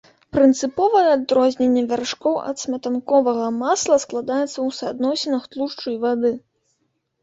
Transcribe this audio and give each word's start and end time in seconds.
Прынцыповае 0.35 1.03
адрозненне 1.17 1.83
вяршкоў 1.91 2.41
ад 2.49 2.57
сметанковага 2.65 3.45
масла 3.61 4.01
складаецца 4.09 4.51
ў 4.51 4.69
суадносінах 4.83 5.43
тлушчу 5.57 5.87
і 5.99 5.99
вады. 6.05 6.39